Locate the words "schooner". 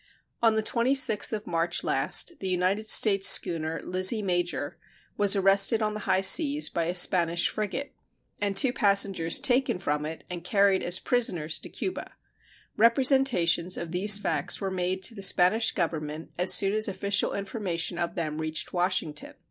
3.27-3.79